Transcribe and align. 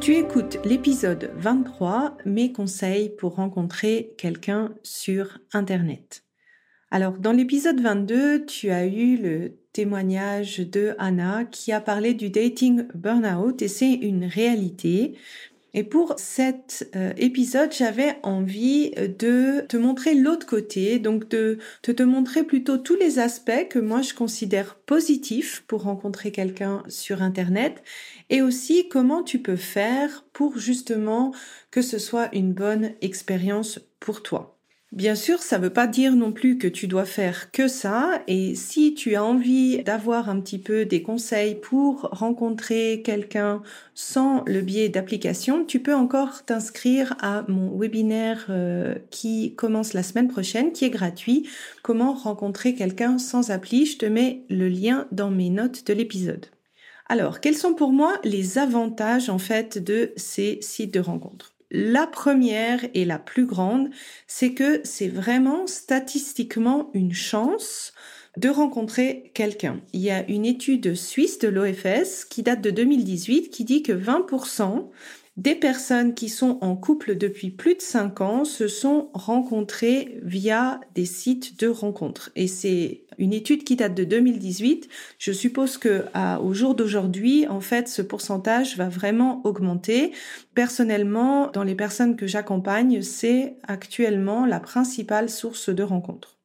Tu 0.00 0.14
écoutes 0.14 0.58
l'épisode 0.64 1.30
23, 1.36 2.16
mes 2.24 2.52
conseils 2.52 3.10
pour 3.10 3.34
rencontrer 3.34 4.14
quelqu'un 4.16 4.74
sur 4.82 5.38
Internet. 5.52 6.24
Alors, 6.90 7.18
dans 7.18 7.32
l'épisode 7.32 7.82
22, 7.82 8.46
tu 8.46 8.70
as 8.70 8.86
eu 8.86 9.18
le 9.18 9.58
témoignage 9.74 10.58
de 10.60 10.94
Anna 10.98 11.44
qui 11.44 11.70
a 11.70 11.82
parlé 11.82 12.14
du 12.14 12.30
dating 12.30 12.88
burnout 12.94 13.60
et 13.60 13.68
c'est 13.68 13.92
une 13.92 14.24
réalité. 14.24 15.18
Et 15.72 15.84
pour 15.84 16.14
cet 16.18 16.90
euh, 16.96 17.12
épisode, 17.16 17.72
j'avais 17.72 18.16
envie 18.22 18.90
de 18.90 19.60
te 19.68 19.76
montrer 19.76 20.14
l'autre 20.14 20.46
côté, 20.46 20.98
donc 20.98 21.28
de, 21.28 21.58
te 21.82 22.02
montrer 22.02 22.44
plutôt 22.44 22.78
tous 22.78 22.96
les 22.96 23.18
aspects 23.18 23.68
que 23.68 23.78
moi 23.78 24.02
je 24.02 24.14
considère 24.14 24.76
positifs 24.76 25.64
pour 25.66 25.82
rencontrer 25.82 26.32
quelqu'un 26.32 26.82
sur 26.88 27.22
Internet 27.22 27.82
et 28.30 28.42
aussi 28.42 28.88
comment 28.88 29.22
tu 29.22 29.40
peux 29.40 29.56
faire 29.56 30.24
pour 30.32 30.58
justement 30.58 31.32
que 31.70 31.82
ce 31.82 31.98
soit 31.98 32.34
une 32.34 32.52
bonne 32.52 32.92
expérience 33.00 33.80
pour 34.00 34.22
toi. 34.22 34.59
Bien 34.92 35.14
sûr, 35.14 35.40
ça 35.40 35.58
ne 35.58 35.62
veut 35.64 35.72
pas 35.72 35.86
dire 35.86 36.16
non 36.16 36.32
plus 36.32 36.58
que 36.58 36.66
tu 36.66 36.88
dois 36.88 37.04
faire 37.04 37.52
que 37.52 37.68
ça. 37.68 38.22
Et 38.26 38.56
si 38.56 38.92
tu 38.94 39.14
as 39.14 39.22
envie 39.22 39.84
d'avoir 39.84 40.28
un 40.28 40.40
petit 40.40 40.58
peu 40.58 40.84
des 40.84 41.00
conseils 41.00 41.54
pour 41.54 42.08
rencontrer 42.10 43.00
quelqu'un 43.04 43.62
sans 43.94 44.42
le 44.46 44.60
biais 44.62 44.88
d'application, 44.88 45.64
tu 45.64 45.80
peux 45.80 45.94
encore 45.94 46.44
t'inscrire 46.44 47.14
à 47.20 47.44
mon 47.46 47.78
webinaire 47.78 48.46
euh, 48.50 48.96
qui 49.10 49.54
commence 49.54 49.92
la 49.92 50.02
semaine 50.02 50.26
prochaine, 50.28 50.72
qui 50.72 50.84
est 50.86 50.90
gratuit. 50.90 51.48
Comment 51.82 52.12
rencontrer 52.12 52.74
quelqu'un 52.74 53.18
sans 53.18 53.50
appli 53.52 53.86
Je 53.86 53.96
te 53.98 54.06
mets 54.06 54.42
le 54.50 54.68
lien 54.68 55.06
dans 55.12 55.30
mes 55.30 55.50
notes 55.50 55.86
de 55.86 55.92
l'épisode. 55.92 56.46
Alors, 57.08 57.40
quels 57.40 57.56
sont 57.56 57.74
pour 57.74 57.92
moi 57.92 58.18
les 58.24 58.58
avantages 58.58 59.30
en 59.30 59.38
fait 59.38 59.78
de 59.78 60.12
ces 60.16 60.58
sites 60.62 60.94
de 60.94 61.00
rencontres? 61.00 61.54
La 61.70 62.06
première 62.06 62.80
et 62.94 63.04
la 63.04 63.18
plus 63.18 63.46
grande, 63.46 63.90
c'est 64.26 64.54
que 64.54 64.80
c'est 64.84 65.08
vraiment 65.08 65.66
statistiquement 65.66 66.90
une 66.94 67.12
chance 67.12 67.92
de 68.36 68.48
rencontrer 68.48 69.30
quelqu'un. 69.34 69.80
Il 69.92 70.00
y 70.00 70.10
a 70.10 70.28
une 70.28 70.46
étude 70.46 70.94
suisse 70.94 71.38
de 71.38 71.48
l'OFS 71.48 72.24
qui 72.28 72.42
date 72.42 72.60
de 72.60 72.70
2018 72.70 73.50
qui 73.50 73.64
dit 73.64 73.82
que 73.82 73.92
20% 73.92 74.88
des 75.40 75.54
personnes 75.54 76.12
qui 76.12 76.28
sont 76.28 76.58
en 76.60 76.76
couple 76.76 77.16
depuis 77.16 77.48
plus 77.48 77.74
de 77.74 77.80
5 77.80 78.20
ans 78.20 78.44
se 78.44 78.68
sont 78.68 79.08
rencontrées 79.14 80.20
via 80.22 80.82
des 80.94 81.06
sites 81.06 81.58
de 81.58 81.66
rencontres. 81.66 82.30
Et 82.36 82.46
c'est 82.46 83.04
une 83.16 83.32
étude 83.32 83.64
qui 83.64 83.74
date 83.74 83.94
de 83.94 84.04
2018. 84.04 84.90
Je 85.18 85.32
suppose 85.32 85.78
que 85.78 86.04
au 86.42 86.52
jour 86.52 86.74
d'aujourd'hui, 86.74 87.48
en 87.48 87.62
fait, 87.62 87.88
ce 87.88 88.02
pourcentage 88.02 88.76
va 88.76 88.90
vraiment 88.90 89.40
augmenter. 89.44 90.12
Personnellement, 90.54 91.46
dans 91.46 91.64
les 91.64 91.74
personnes 91.74 92.16
que 92.16 92.26
j'accompagne, 92.26 93.00
c'est 93.00 93.56
actuellement 93.66 94.44
la 94.44 94.60
principale 94.60 95.30
source 95.30 95.70
de 95.70 95.82
rencontres. 95.82 96.39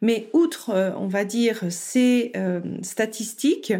Mais 0.00 0.28
outre, 0.32 0.70
euh, 0.70 0.90
on 0.98 1.06
va 1.06 1.24
dire, 1.24 1.60
ces 1.70 2.32
euh, 2.36 2.60
statistiques, 2.82 3.72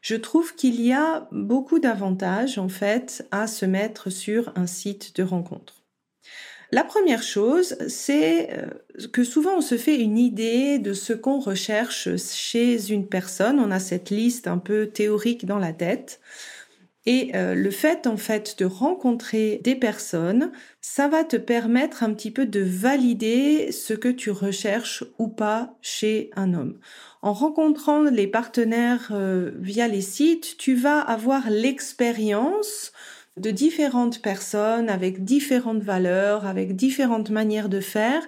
je 0.00 0.16
trouve 0.16 0.54
qu'il 0.54 0.80
y 0.80 0.92
a 0.92 1.28
beaucoup 1.32 1.78
d'avantages, 1.78 2.58
en 2.58 2.68
fait, 2.68 3.26
à 3.30 3.46
se 3.46 3.66
mettre 3.66 4.10
sur 4.10 4.52
un 4.56 4.66
site 4.66 5.16
de 5.16 5.22
rencontre. 5.22 5.82
La 6.72 6.82
première 6.82 7.22
chose, 7.22 7.76
c'est 7.88 8.50
euh, 8.52 9.06
que 9.12 9.22
souvent 9.22 9.58
on 9.58 9.60
se 9.60 9.76
fait 9.76 10.00
une 10.00 10.18
idée 10.18 10.78
de 10.78 10.94
ce 10.94 11.12
qu'on 11.12 11.38
recherche 11.38 12.16
chez 12.16 12.90
une 12.90 13.06
personne. 13.06 13.60
On 13.60 13.70
a 13.70 13.78
cette 13.78 14.10
liste 14.10 14.48
un 14.48 14.58
peu 14.58 14.86
théorique 14.86 15.46
dans 15.46 15.58
la 15.58 15.72
tête. 15.72 16.20
Et 17.06 17.30
euh, 17.36 17.54
le 17.54 17.70
fait 17.70 18.08
en 18.08 18.16
fait 18.16 18.56
de 18.58 18.64
rencontrer 18.64 19.60
des 19.62 19.76
personnes, 19.76 20.50
ça 20.80 21.06
va 21.06 21.22
te 21.22 21.36
permettre 21.36 22.02
un 22.02 22.12
petit 22.12 22.32
peu 22.32 22.46
de 22.46 22.60
valider 22.60 23.70
ce 23.70 23.94
que 23.94 24.08
tu 24.08 24.32
recherches 24.32 25.04
ou 25.18 25.28
pas 25.28 25.76
chez 25.80 26.30
un 26.34 26.52
homme. 26.52 26.78
En 27.22 27.32
rencontrant 27.32 28.02
les 28.02 28.26
partenaires 28.26 29.10
euh, 29.12 29.52
via 29.60 29.86
les 29.86 30.00
sites, 30.00 30.56
tu 30.58 30.74
vas 30.74 31.00
avoir 31.00 31.48
l'expérience 31.48 32.92
de 33.36 33.50
différentes 33.50 34.20
personnes 34.20 34.88
avec 34.88 35.22
différentes 35.22 35.82
valeurs, 35.82 36.46
avec 36.46 36.74
différentes 36.74 37.30
manières 37.30 37.68
de 37.68 37.80
faire. 37.80 38.26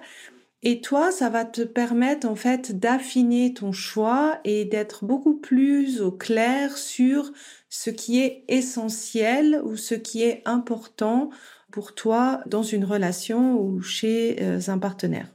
Et 0.61 0.81
toi, 0.81 1.11
ça 1.11 1.29
va 1.29 1.45
te 1.45 1.61
permettre 1.61 2.27
en 2.27 2.35
fait 2.35 2.79
d'affiner 2.79 3.53
ton 3.53 3.71
choix 3.71 4.39
et 4.43 4.65
d'être 4.65 5.05
beaucoup 5.05 5.35
plus 5.35 6.01
au 6.01 6.11
clair 6.11 6.77
sur 6.77 7.31
ce 7.69 7.89
qui 7.89 8.21
est 8.21 8.43
essentiel 8.47 9.61
ou 9.63 9.77
ce 9.77 9.95
qui 9.95 10.23
est 10.23 10.41
important 10.45 11.29
pour 11.71 11.93
toi 11.93 12.41
dans 12.47 12.63
une 12.63 12.83
relation 12.83 13.59
ou 13.59 13.81
chez 13.81 14.41
euh, 14.41 14.59
un 14.67 14.79
partenaire. 14.79 15.27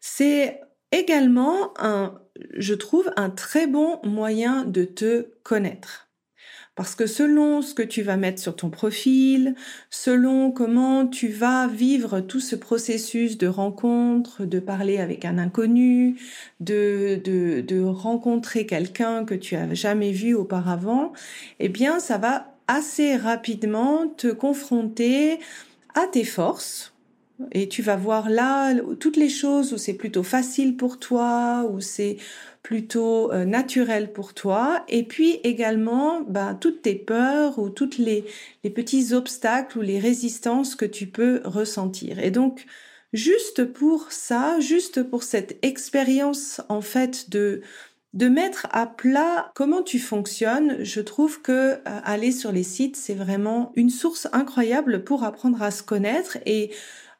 C'est 0.00 0.60
également 0.92 1.74
un, 1.78 2.20
je 2.56 2.74
trouve, 2.74 3.12
un 3.16 3.30
très 3.30 3.66
bon 3.66 4.00
moyen 4.04 4.64
de 4.64 4.84
te 4.84 5.28
connaître. 5.42 6.08
Parce 6.76 6.96
que 6.96 7.06
selon 7.06 7.62
ce 7.62 7.72
que 7.72 7.82
tu 7.82 8.02
vas 8.02 8.16
mettre 8.16 8.40
sur 8.40 8.56
ton 8.56 8.68
profil, 8.68 9.54
selon 9.90 10.50
comment 10.50 11.06
tu 11.06 11.28
vas 11.28 11.68
vivre 11.68 12.20
tout 12.20 12.40
ce 12.40 12.56
processus 12.56 13.38
de 13.38 13.46
rencontre, 13.46 14.44
de 14.44 14.58
parler 14.58 14.98
avec 14.98 15.24
un 15.24 15.38
inconnu, 15.38 16.16
de, 16.58 17.20
de, 17.24 17.84
rencontrer 17.84 18.66
quelqu'un 18.66 19.24
que 19.24 19.34
tu 19.34 19.54
as 19.54 19.72
jamais 19.74 20.10
vu 20.10 20.34
auparavant, 20.34 21.12
eh 21.60 21.68
bien, 21.68 22.00
ça 22.00 22.18
va 22.18 22.54
assez 22.66 23.16
rapidement 23.16 24.08
te 24.08 24.28
confronter 24.28 25.38
à 25.94 26.06
tes 26.08 26.24
forces, 26.24 26.94
et 27.52 27.68
tu 27.68 27.82
vas 27.82 27.96
voir 27.96 28.30
là 28.30 28.74
toutes 29.00 29.16
les 29.16 29.28
choses 29.28 29.72
où 29.72 29.78
c'est 29.78 29.94
plutôt 29.94 30.22
facile 30.22 30.76
pour 30.76 30.98
toi, 30.98 31.68
où 31.70 31.80
c'est 31.80 32.16
plutôt 32.64 33.30
euh, 33.30 33.44
naturel 33.44 34.12
pour 34.12 34.34
toi. 34.34 34.84
Et 34.88 35.04
puis 35.04 35.38
également, 35.44 36.22
bah, 36.22 36.56
toutes 36.60 36.82
tes 36.82 36.96
peurs 36.96 37.60
ou 37.60 37.68
toutes 37.68 37.98
les, 37.98 38.24
les 38.64 38.70
petits 38.70 39.12
obstacles 39.12 39.78
ou 39.78 39.82
les 39.82 40.00
résistances 40.00 40.74
que 40.74 40.86
tu 40.86 41.06
peux 41.06 41.42
ressentir. 41.44 42.18
Et 42.18 42.32
donc, 42.32 42.64
juste 43.12 43.64
pour 43.64 44.10
ça, 44.10 44.58
juste 44.60 45.02
pour 45.04 45.22
cette 45.22 45.58
expérience 45.62 46.60
en 46.68 46.80
fait 46.80 47.30
de 47.30 47.60
de 48.14 48.28
mettre 48.28 48.68
à 48.70 48.86
plat 48.86 49.50
comment 49.54 49.82
tu 49.82 49.98
fonctionnes, 49.98 50.84
je 50.84 51.00
trouve 51.00 51.42
que 51.42 51.52
euh, 51.52 51.78
aller 51.84 52.30
sur 52.30 52.52
les 52.52 52.62
sites, 52.62 52.96
c'est 52.96 53.14
vraiment 53.14 53.72
une 53.74 53.90
source 53.90 54.28
incroyable 54.32 55.02
pour 55.02 55.24
apprendre 55.24 55.60
à 55.62 55.72
se 55.72 55.82
connaître 55.82 56.38
et 56.46 56.70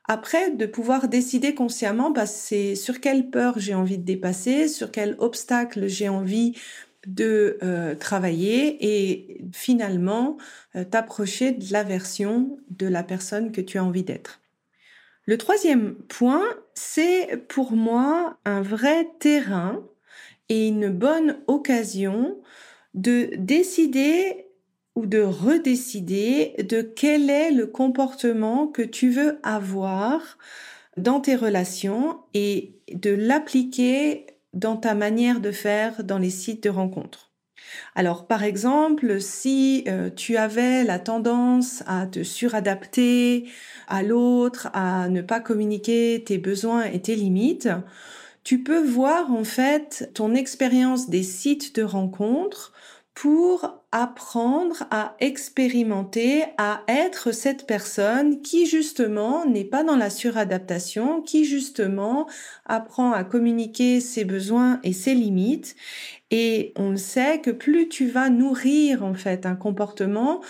après, 0.07 0.51
de 0.51 0.67
pouvoir 0.67 1.09
décider 1.09 1.55
consciemment, 1.55 2.11
bah, 2.11 2.27
c'est 2.27 2.75
sur 2.75 3.01
quelle 3.01 3.31
peur 3.31 3.55
j'ai 3.59 3.75
envie 3.75 3.97
de 3.97 4.05
dépasser, 4.05 4.69
sur 4.69 4.91
quel 4.91 5.17
obstacle 5.19 5.87
j'ai 5.89 6.11
envie 6.11 6.55
de 7.07 7.59
euh, 7.63 7.95
travailler 7.95 8.77
et 8.81 9.41
finalement 9.53 10.37
euh, 10.77 10.85
t'approcher 10.85 11.53
de 11.53 11.73
la 11.73 11.83
version 11.83 12.59
de 12.71 12.87
la 12.87 13.03
personne 13.03 13.53
que 13.53 13.61
tu 13.61 13.79
as 13.79 13.85
envie 13.85 14.03
d'être. 14.05 14.41
Le 15.27 15.39
troisième 15.39 15.95
point, 15.95 16.45
c'est 16.75 17.47
pour 17.49 17.73
moi 17.73 18.39
un 18.45 18.61
vrai 18.61 19.09
terrain 19.21 19.83
et 20.51 20.69
une 20.69 20.91
bonne 20.91 21.39
occasion 21.47 22.39
de 22.93 23.31
décider 23.37 24.44
ou 24.95 25.07
de 25.07 25.21
redécider 25.23 26.55
de 26.69 26.83
quel 26.83 27.31
est 27.31 27.51
le 27.51 27.67
comportement 27.67 28.67
que 28.67 28.83
tu 28.83 29.11
veux 29.11 29.39
avoir 29.43 30.39
dans 30.97 31.21
tes 31.21 31.35
relations 31.35 32.19
et 32.33 32.75
de 32.93 33.11
l'appliquer 33.11 34.27
dans 34.53 34.77
ta 34.77 34.95
manière 34.95 35.41
de 35.41 35.51
faire 35.51 36.05
dans 36.05 36.19
les 36.19 36.31
sites 36.31 36.63
de 36.63 36.71
rencontres. 36.71 37.33
Alors 37.95 38.27
par 38.27 38.45
exemple, 38.45 39.21
si 39.21 39.85
euh, 39.89 40.11
tu 40.11 40.37
avais 40.37 40.85
la 40.85 40.99
tendance 40.99 41.83
à 41.87 42.07
te 42.07 42.23
suradapter 42.23 43.49
à 43.89 44.03
l'autre, 44.03 44.69
à 44.75 45.09
ne 45.09 45.23
pas 45.23 45.41
communiquer 45.41 46.23
tes 46.25 46.39
besoins 46.39 46.85
et 46.85 47.01
tes 47.01 47.17
limites, 47.17 47.69
tu 48.45 48.63
peux 48.63 48.83
voir 48.83 49.33
en 49.33 49.45
fait 49.45 50.11
ton 50.15 50.35
expérience 50.35 51.09
des 51.09 51.23
sites 51.23 51.75
de 51.75 51.83
rencontres 51.83 52.73
pour 53.15 53.81
apprendre 53.93 54.85
à 54.91 55.15
expérimenter, 55.21 56.45
à 56.59 56.83
être 56.89 57.31
cette 57.31 57.67
personne 57.67 58.43
qui 58.43 58.67
justement 58.67 59.47
n'est 59.47 59.65
pas 59.65 59.85
dans 59.85 59.97
la 59.97 60.11
suradaptation, 60.11 61.23
qui 61.23 61.45
justement 61.45 62.29
apprend 62.67 63.13
à 63.13 63.23
communiquer 63.23 64.01
ses 64.01 64.25
besoins 64.25 64.81
et 64.83 64.93
ses 64.93 65.15
limites. 65.15 65.77
Et 66.33 66.73
on 66.77 66.97
sait 66.97 67.41
que 67.41 67.53
plus 67.53 67.89
tu 67.89 68.09
vas 68.09 68.31
nourrir 68.31 69.05
en 69.05 69.15
fait 69.15 69.47
un 69.47 69.55
comportement, 69.55 70.41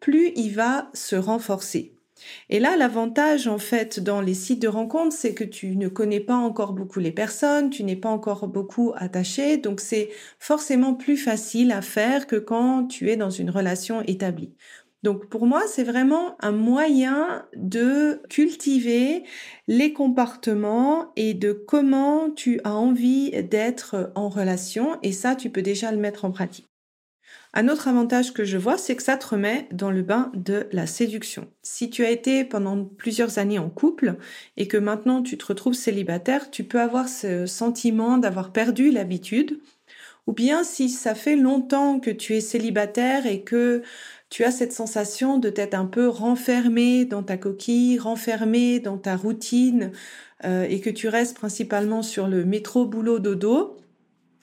plus 0.00 0.32
il 0.36 0.54
va 0.54 0.90
se 0.92 1.16
renforcer. 1.16 1.99
Et 2.48 2.60
là, 2.60 2.76
l'avantage, 2.76 3.46
en 3.46 3.58
fait, 3.58 4.00
dans 4.00 4.20
les 4.20 4.34
sites 4.34 4.62
de 4.62 4.68
rencontres, 4.68 5.14
c'est 5.16 5.34
que 5.34 5.44
tu 5.44 5.76
ne 5.76 5.88
connais 5.88 6.20
pas 6.20 6.36
encore 6.36 6.72
beaucoup 6.72 7.00
les 7.00 7.12
personnes, 7.12 7.70
tu 7.70 7.84
n'es 7.84 7.96
pas 7.96 8.08
encore 8.08 8.48
beaucoup 8.48 8.92
attaché, 8.96 9.56
donc 9.56 9.80
c'est 9.80 10.10
forcément 10.38 10.94
plus 10.94 11.16
facile 11.16 11.72
à 11.72 11.82
faire 11.82 12.26
que 12.26 12.36
quand 12.36 12.86
tu 12.86 13.10
es 13.10 13.16
dans 13.16 13.30
une 13.30 13.50
relation 13.50 14.02
établie. 14.02 14.54
Donc 15.02 15.28
pour 15.28 15.46
moi, 15.46 15.62
c'est 15.66 15.84
vraiment 15.84 16.36
un 16.40 16.52
moyen 16.52 17.46
de 17.56 18.20
cultiver 18.28 19.24
les 19.66 19.92
comportements 19.92 21.12
et 21.16 21.32
de 21.34 21.52
comment 21.52 22.30
tu 22.30 22.60
as 22.64 22.74
envie 22.74 23.30
d'être 23.42 24.12
en 24.14 24.28
relation 24.28 24.98
et 25.02 25.12
ça, 25.12 25.34
tu 25.36 25.50
peux 25.50 25.62
déjà 25.62 25.90
le 25.92 25.98
mettre 25.98 26.24
en 26.24 26.30
pratique. 26.30 26.69
Un 27.52 27.68
autre 27.68 27.88
avantage 27.88 28.32
que 28.32 28.44
je 28.44 28.56
vois, 28.56 28.78
c'est 28.78 28.94
que 28.94 29.02
ça 29.02 29.16
te 29.16 29.26
remet 29.26 29.66
dans 29.72 29.90
le 29.90 30.02
bain 30.02 30.30
de 30.34 30.68
la 30.70 30.86
séduction. 30.86 31.48
Si 31.62 31.90
tu 31.90 32.04
as 32.04 32.10
été 32.10 32.44
pendant 32.44 32.84
plusieurs 32.84 33.38
années 33.38 33.58
en 33.58 33.68
couple 33.68 34.16
et 34.56 34.68
que 34.68 34.76
maintenant 34.76 35.20
tu 35.22 35.36
te 35.36 35.46
retrouves 35.46 35.74
célibataire, 35.74 36.50
tu 36.52 36.62
peux 36.62 36.80
avoir 36.80 37.08
ce 37.08 37.46
sentiment 37.46 38.18
d'avoir 38.18 38.52
perdu 38.52 38.92
l'habitude. 38.92 39.60
Ou 40.28 40.32
bien 40.32 40.62
si 40.62 40.88
ça 40.88 41.16
fait 41.16 41.34
longtemps 41.34 41.98
que 41.98 42.10
tu 42.10 42.36
es 42.36 42.40
célibataire 42.40 43.26
et 43.26 43.42
que 43.42 43.82
tu 44.28 44.44
as 44.44 44.52
cette 44.52 44.72
sensation 44.72 45.38
de 45.38 45.50
t'être 45.50 45.74
un 45.74 45.86
peu 45.86 46.06
renfermé 46.08 47.04
dans 47.04 47.24
ta 47.24 47.36
coquille, 47.36 47.98
renfermé 47.98 48.78
dans 48.78 48.96
ta 48.96 49.16
routine 49.16 49.90
euh, 50.44 50.62
et 50.68 50.80
que 50.80 50.90
tu 50.90 51.08
restes 51.08 51.36
principalement 51.36 52.02
sur 52.02 52.28
le 52.28 52.44
métro 52.44 52.86
boulot 52.86 53.18
dodo, 53.18 53.76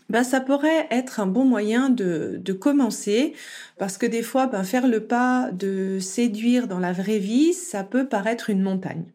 ben, 0.10 0.24
ça 0.24 0.40
pourrait 0.40 0.88
être 0.92 1.20
un 1.20 1.28
bon 1.28 1.46
moyen 1.46 1.90
de, 1.90 2.40
de 2.42 2.54
commencer 2.54 3.34
parce 3.78 3.98
que 3.98 4.06
des 4.06 4.24
fois, 4.24 4.48
ben, 4.48 4.64
faire 4.64 4.88
le 4.88 5.06
pas 5.06 5.50
de 5.52 6.00
séduire 6.00 6.68
dans 6.68 6.80
la 6.80 6.94
vraie 6.94 7.20
vie, 7.20 7.54
ça 7.54 7.84
peut 7.84 8.08
paraître 8.08 8.50
une 8.50 8.62
montagne. 8.62 9.06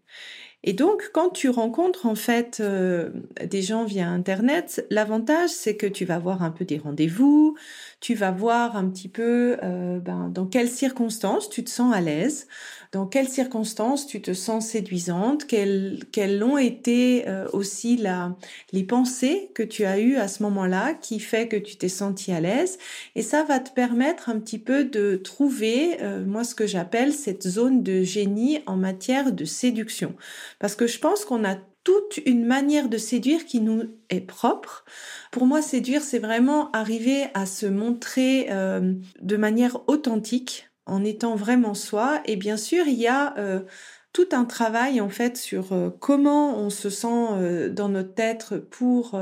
Et 0.64 0.74
donc, 0.74 1.10
quand 1.12 1.30
tu 1.30 1.48
rencontres 1.48 2.06
en 2.06 2.14
fait 2.14 2.58
euh, 2.60 3.10
des 3.44 3.62
gens 3.62 3.84
via 3.84 4.08
Internet, 4.08 4.86
l'avantage 4.90 5.50
c'est 5.50 5.76
que 5.76 5.86
tu 5.86 6.04
vas 6.04 6.18
voir 6.18 6.42
un 6.42 6.50
peu 6.50 6.64
des 6.64 6.78
rendez-vous, 6.78 7.56
tu 8.02 8.14
vas 8.14 8.32
voir 8.32 8.76
un 8.76 8.88
petit 8.88 9.08
peu 9.08 9.56
euh, 9.62 10.00
ben, 10.00 10.28
dans 10.28 10.44
quelles 10.44 10.68
circonstances 10.68 11.48
tu 11.48 11.62
te 11.62 11.70
sens 11.70 11.94
à 11.94 12.00
l'aise, 12.00 12.48
dans 12.90 13.06
quelles 13.06 13.28
circonstances 13.28 14.08
tu 14.08 14.20
te 14.20 14.34
sens 14.34 14.66
séduisante, 14.66 15.46
quelles, 15.46 16.00
quelles 16.10 16.42
ont 16.42 16.58
été 16.58 17.28
euh, 17.28 17.46
aussi 17.52 17.96
la, 17.96 18.36
les 18.72 18.82
pensées 18.82 19.50
que 19.54 19.62
tu 19.62 19.84
as 19.84 20.00
eues 20.00 20.16
à 20.16 20.26
ce 20.26 20.42
moment-là 20.42 20.94
qui 20.94 21.20
fait 21.20 21.46
que 21.46 21.56
tu 21.56 21.76
t'es 21.76 21.88
senti 21.88 22.32
à 22.32 22.40
l'aise. 22.40 22.76
Et 23.14 23.22
ça 23.22 23.44
va 23.44 23.60
te 23.60 23.70
permettre 23.70 24.28
un 24.28 24.40
petit 24.40 24.58
peu 24.58 24.84
de 24.84 25.14
trouver, 25.14 26.02
euh, 26.02 26.24
moi, 26.24 26.42
ce 26.42 26.56
que 26.56 26.66
j'appelle 26.66 27.12
cette 27.12 27.46
zone 27.46 27.84
de 27.84 28.02
génie 28.02 28.58
en 28.66 28.74
matière 28.74 29.30
de 29.30 29.44
séduction. 29.44 30.16
Parce 30.58 30.74
que 30.74 30.88
je 30.88 30.98
pense 30.98 31.24
qu'on 31.24 31.44
a 31.44 31.56
toute 31.84 32.18
une 32.26 32.44
manière 32.44 32.88
de 32.88 32.98
séduire 32.98 33.44
qui 33.44 33.60
nous 33.60 33.84
est 34.10 34.20
propre. 34.20 34.84
Pour 35.30 35.46
moi, 35.46 35.62
séduire, 35.62 36.02
c'est 36.02 36.18
vraiment 36.18 36.70
arriver 36.72 37.26
à 37.34 37.46
se 37.46 37.66
montrer 37.66 38.48
euh, 38.50 38.94
de 39.20 39.36
manière 39.36 39.88
authentique 39.88 40.70
en 40.86 41.04
étant 41.04 41.34
vraiment 41.34 41.74
soi. 41.74 42.20
Et 42.24 42.36
bien 42.36 42.56
sûr, 42.56 42.86
il 42.86 42.98
y 42.98 43.08
a 43.08 43.36
euh, 43.38 43.60
tout 44.12 44.28
un 44.32 44.44
travail 44.44 45.00
en 45.00 45.08
fait 45.08 45.36
sur 45.36 45.72
euh, 45.72 45.90
comment 46.00 46.58
on 46.58 46.70
se 46.70 46.90
sent 46.90 47.70
dans 47.70 47.88
notre 47.88 48.14
tête 48.14 48.54
pour 48.70 49.18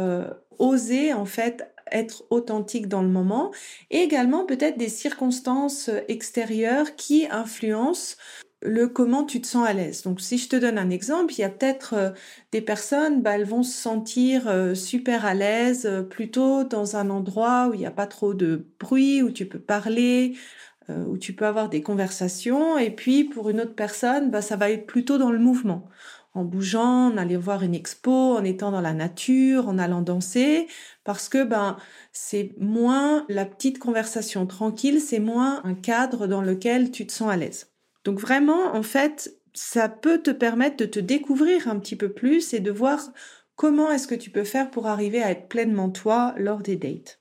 oser 0.58 1.14
en 1.14 1.24
fait 1.24 1.72
être 1.92 2.24
authentique 2.30 2.88
dans 2.88 3.02
le 3.02 3.08
moment 3.08 3.50
et 3.90 3.98
également 3.98 4.46
peut-être 4.46 4.78
des 4.78 4.88
circonstances 4.88 5.90
extérieures 6.08 6.94
qui 6.94 7.26
influencent 7.30 8.16
le 8.62 8.88
comment 8.88 9.24
tu 9.24 9.40
te 9.40 9.46
sens 9.46 9.66
à 9.66 9.72
l'aise. 9.72 10.02
Donc 10.02 10.20
si 10.20 10.38
je 10.38 10.48
te 10.48 10.56
donne 10.56 10.78
un 10.78 10.90
exemple, 10.90 11.32
il 11.34 11.40
y 11.40 11.44
a 11.44 11.48
peut-être 11.48 12.14
des 12.52 12.60
personnes, 12.60 13.22
bah, 13.22 13.36
elles 13.36 13.44
vont 13.46 13.62
se 13.62 13.72
sentir 13.76 14.52
super 14.74 15.24
à 15.24 15.34
l'aise 15.34 15.88
plutôt 16.10 16.64
dans 16.64 16.96
un 16.96 17.10
endroit 17.10 17.68
où 17.68 17.74
il 17.74 17.80
n'y 17.80 17.86
a 17.86 17.90
pas 17.90 18.06
trop 18.06 18.34
de 18.34 18.66
bruit, 18.78 19.22
où 19.22 19.30
tu 19.30 19.46
peux 19.46 19.58
parler, 19.60 20.36
euh, 20.90 21.04
où 21.06 21.18
tu 21.18 21.34
peux 21.34 21.46
avoir 21.46 21.68
des 21.68 21.82
conversations. 21.82 22.78
Et 22.78 22.90
puis 22.90 23.24
pour 23.24 23.50
une 23.50 23.60
autre 23.60 23.74
personne, 23.74 24.30
bah, 24.30 24.42
ça 24.42 24.56
va 24.56 24.70
être 24.70 24.86
plutôt 24.86 25.18
dans 25.18 25.30
le 25.30 25.38
mouvement, 25.38 25.88
en 26.34 26.44
bougeant, 26.44 27.12
en 27.12 27.16
allant 27.16 27.38
voir 27.38 27.62
une 27.62 27.74
expo, 27.74 28.36
en 28.36 28.44
étant 28.44 28.70
dans 28.72 28.80
la 28.80 28.94
nature, 28.94 29.68
en 29.68 29.78
allant 29.78 30.02
danser, 30.02 30.68
parce 31.04 31.28
que 31.28 31.44
ben 31.44 31.76
c'est 32.12 32.54
moins 32.58 33.24
la 33.28 33.46
petite 33.46 33.78
conversation 33.78 34.46
tranquille, 34.46 35.00
c'est 35.00 35.20
moins 35.20 35.60
un 35.64 35.74
cadre 35.74 36.26
dans 36.26 36.42
lequel 36.42 36.90
tu 36.90 37.06
te 37.06 37.12
sens 37.12 37.30
à 37.30 37.36
l'aise. 37.36 37.69
Donc 38.04 38.18
vraiment, 38.18 38.74
en 38.74 38.82
fait, 38.82 39.36
ça 39.52 39.88
peut 39.88 40.22
te 40.22 40.30
permettre 40.30 40.76
de 40.76 40.86
te 40.86 41.00
découvrir 41.00 41.68
un 41.68 41.78
petit 41.78 41.96
peu 41.96 42.12
plus 42.12 42.54
et 42.54 42.60
de 42.60 42.70
voir 42.70 43.00
comment 43.56 43.90
est-ce 43.90 44.08
que 44.08 44.14
tu 44.14 44.30
peux 44.30 44.44
faire 44.44 44.70
pour 44.70 44.86
arriver 44.86 45.22
à 45.22 45.30
être 45.30 45.48
pleinement 45.48 45.90
toi 45.90 46.34
lors 46.38 46.62
des 46.62 46.76
dates. 46.76 47.20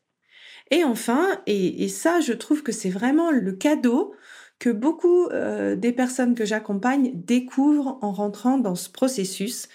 Et 0.72 0.84
enfin, 0.84 1.42
et, 1.48 1.88
ça, 1.90 2.20
je 2.22 2.34
trouve 2.34 2.64
que 2.64 2.72
c'est 2.72 2.90
vraiment 2.90 3.32
le 3.32 3.52
cadeau 3.54 4.14
que 4.60 4.70
beaucoup 4.70 5.26
euh, 5.28 5.76
des 5.76 5.92
personnes 5.92 6.36
que 6.36 6.46
j'accompagne 6.46 7.12
découvrent 7.14 7.98
en 8.02 8.12
rentrant 8.12 8.58
dans 8.58 8.76
ce 8.76 8.90
processus, 8.90 9.68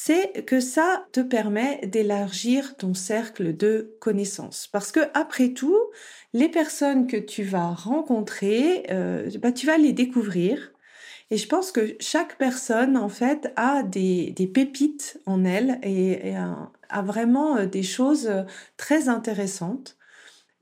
c'est 0.00 0.46
que 0.46 0.60
ça 0.60 1.08
te 1.10 1.18
permet 1.18 1.80
d'élargir 1.84 2.76
ton 2.76 2.94
cercle 2.94 3.56
de 3.56 3.96
connaissances. 3.98 4.68
Parce 4.68 4.92
que 4.92 5.00
après 5.12 5.48
tout, 5.48 5.76
les 6.32 6.48
personnes 6.48 7.08
que 7.08 7.16
tu 7.16 7.42
vas 7.42 7.70
rencontrer, 7.70 8.86
euh, 8.90 9.28
bah, 9.40 9.50
tu 9.50 9.66
vas 9.66 9.76
les 9.76 9.92
découvrir. 9.92 10.72
Et 11.32 11.36
je 11.36 11.48
pense 11.48 11.72
que 11.72 11.96
chaque 11.98 12.38
personne, 12.38 12.96
en 12.96 13.08
fait, 13.08 13.52
a 13.56 13.82
des, 13.82 14.30
des 14.30 14.46
pépites 14.46 15.20
en 15.26 15.44
elle 15.44 15.80
et, 15.82 16.36
a, 16.36 17.02
vraiment 17.02 17.56
euh, 17.56 17.66
des 17.66 17.82
choses 17.82 18.30
très 18.76 19.08
intéressantes. 19.08 19.96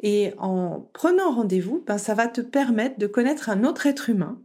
Et 0.00 0.32
en 0.38 0.88
prenant 0.94 1.30
rendez-vous, 1.30 1.84
ben, 1.86 1.98
ça 1.98 2.14
va 2.14 2.26
te 2.26 2.40
permettre 2.40 2.98
de 2.98 3.06
connaître 3.06 3.50
un 3.50 3.64
autre 3.64 3.86
être 3.86 4.08
humain, 4.08 4.40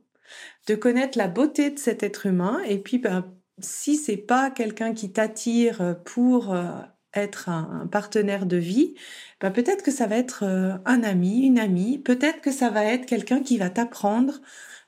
de 0.68 0.76
connaître 0.76 1.18
la 1.18 1.30
beauté 1.30 1.70
de 1.70 1.80
cet 1.80 2.04
être 2.04 2.26
humain. 2.26 2.60
Et 2.68 2.78
puis, 2.78 2.98
ben, 2.98 3.34
si 3.62 3.96
c'est 3.96 4.18
pas 4.18 4.50
quelqu'un 4.52 4.94
qui 4.94 5.12
t'attire 5.12 5.98
pour 6.06 6.54
euh, 6.54 6.66
être 7.14 7.50
un, 7.50 7.88
partenaire 7.92 8.46
de 8.46 8.58
vie, 8.58 8.96
ben, 9.40 9.52
peut-être 9.52 9.84
que 9.84 9.92
ça 9.92 10.08
va 10.08 10.18
être 10.18 10.44
euh, 10.44 10.78
un 10.86 11.04
ami, 11.04 11.46
une 11.46 11.60
amie. 11.60 11.98
Peut-être 11.98 12.42
que 12.42 12.52
ça 12.52 12.70
va 12.70 12.86
être 12.86 13.06
quelqu'un 13.06 13.42
qui 13.42 13.58
va 13.58 13.70
t'apprendre 13.70 14.42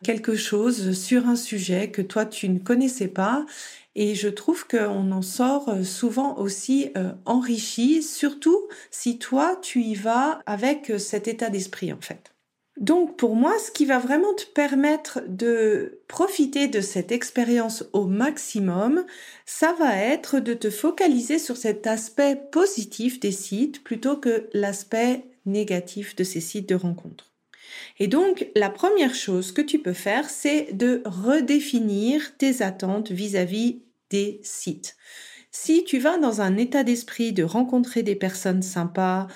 quelque 0.03 0.36
chose 0.36 0.92
sur 0.92 1.27
un 1.27 1.36
sujet 1.36 1.89
que 1.89 2.01
toi 2.01 2.25
tu 2.25 2.50
ne 2.50 2.60
connaissais 2.60 3.08
pas 3.08 3.46
et 3.96 4.15
je 4.15 4.27
trouve 4.27 4.68
qu'on 4.68 5.12
en 5.12 5.22
sort 5.22 5.70
euh, 5.70 5.84
souvent 5.84 6.38
aussi 6.38 6.92
euh, 6.98 7.13
enrichi, 7.25 8.01
surtout 8.01 8.68
si 8.89 9.20
toi, 9.20 9.58
tu 9.62 9.82
y 9.82 9.96
vas 9.96 10.39
avec 10.46 10.89
euh, 10.89 10.98
cet 10.98 11.27
état 11.27 11.50
d'esprit 11.50 11.94
en 11.94 12.01
fait. 12.01 12.33
Donc 12.77 13.18
pour 13.18 13.36
moi, 13.36 13.53
ce 13.60 13.72
qui 13.72 13.86
va 13.86 14.00
vraiment 14.00 14.34
te 14.34 14.46
permettre 14.46 15.22
de 15.27 16.01
profiter 16.08 16.68
de 16.68 16.82
cette 16.82 17.12
expérience 17.12 17.86
au 17.94 18.08
maximum, 18.08 19.06
ça 19.46 19.74
va 19.74 19.96
être 19.96 20.39
de 20.39 20.53
te 20.56 20.72
focaliser 20.72 21.38
sur 21.38 21.56
cet 21.56 21.86
aspect 21.86 22.42
positif 22.51 23.20
des 23.20 23.32
sites 23.32 23.84
plutôt 23.84 24.18
que 24.18 24.50
l'aspect 24.53 25.24
négatif 25.46 26.15
de 26.15 26.24
ces 26.24 26.42
sites 26.42 26.70
de 26.70 26.75
rencontres. 26.75 27.32
Et 28.00 28.08
donc, 28.08 28.48
la 28.56 28.70
première 28.70 29.15
chose 29.15 29.51
que 29.51 29.62
tu 29.62 29.80
peux 29.80 29.94
faire, 29.94 30.30
c'est 30.30 30.74
de 30.74 31.01
redéfinir 31.06 32.38
tes 32.38 32.62
attentes 32.62 33.12
vis-à-vis 33.12 33.84
des 34.10 34.39
sites. 34.44 34.96
Si 35.51 35.84
tu 35.84 36.00
vas 36.00 36.18
dans 36.18 36.42
un 36.42 36.58
état 36.58 36.84
d'esprit 36.84 37.32
de 37.32 37.44
rencontrer 37.44 38.01
des 38.01 38.15
personnes 38.15 38.63
sympas, 38.63 39.27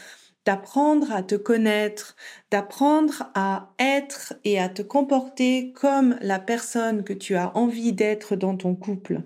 d'apprendre 0.48 1.12
à 1.12 1.24
te 1.24 1.36
connaître, 1.36 2.16
d'apprendre 2.52 3.30
à 3.36 3.74
être 3.80 4.34
et 4.46 4.62
à 4.62 4.70
te 4.70 4.82
comporter 4.82 5.74
comme 5.74 6.16
la 6.22 6.40
personne 6.40 7.04
que 7.04 7.12
tu 7.12 7.36
as 7.36 7.56
envie 7.58 7.92
d'être 7.92 8.38
dans 8.38 8.56
ton 8.56 8.74
couple, 8.74 9.24